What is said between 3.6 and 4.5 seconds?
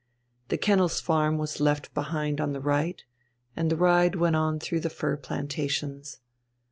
the ride went